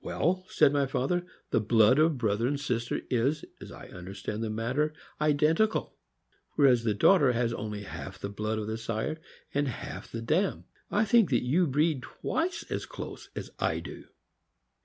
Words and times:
"Well," 0.00 0.44
said 0.48 0.72
my 0.72 0.86
father, 0.86 1.26
"the 1.50 1.58
blood 1.58 1.98
of 1.98 2.18
brother 2.18 2.46
and 2.46 2.60
sister 2.60 3.00
is, 3.10 3.44
as 3.60 3.72
I 3.72 3.88
understand 3.88 4.44
the 4.44 4.48
matter, 4.48 4.94
identical, 5.20 5.96
whereas 6.52 6.84
the 6.84 6.94
daughter 6.94 7.32
has 7.32 7.52
only 7.52 7.82
half 7.82 8.16
the 8.16 8.28
blood 8.28 8.60
of 8.60 8.68
the 8.68 8.78
sire 8.78 9.20
and 9.52 9.66
half 9.66 10.04
of 10.04 10.12
the 10.12 10.22
dam; 10.22 10.66
and 10.88 11.00
I 11.00 11.04
think 11.04 11.32
you 11.32 11.66
breed 11.66 12.02
twice 12.02 12.64
as 12.70 12.86
close 12.86 13.28
as 13.34 13.50
I 13.58 13.80
do." 13.80 14.04